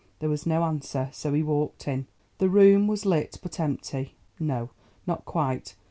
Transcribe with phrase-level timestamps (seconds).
[0.17, 2.07] There was no answer, so he walked in.
[2.39, 4.71] The room was lit but empty—no,
[5.05, 5.75] not quite!